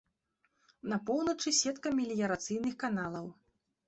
[0.93, 3.29] На поўначы сетка меліярацыйных каналаў.